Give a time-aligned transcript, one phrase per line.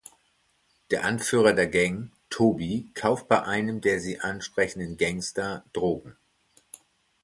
[0.89, 6.17] Der Anführer der Gang, Toby, kauft bei einem der sie ansprechenden "Gangster" Drogen.